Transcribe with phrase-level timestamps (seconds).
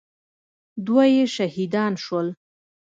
[0.85, 2.27] دوه يې شهيدان سول.